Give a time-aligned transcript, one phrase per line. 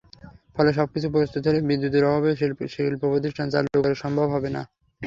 [0.55, 2.31] ফলে সবকিছু প্রস্তুত হলেও বিদ্যুতের অভাবে
[2.75, 4.61] শিল্পপ্রতিষ্ঠান চালু করা সম্ভব হবে না।